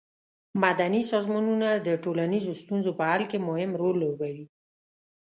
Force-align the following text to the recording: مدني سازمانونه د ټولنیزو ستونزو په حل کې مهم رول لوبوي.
مدني 0.63 1.01
سازمانونه 1.11 1.69
د 1.87 1.89
ټولنیزو 2.03 2.53
ستونزو 2.61 2.91
په 2.99 3.03
حل 3.11 3.23
کې 3.31 3.37
مهم 3.47 3.71
رول 3.81 3.95
لوبوي. 4.03 4.45